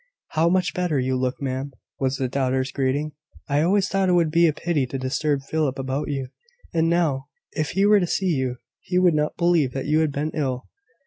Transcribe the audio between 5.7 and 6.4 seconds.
about you: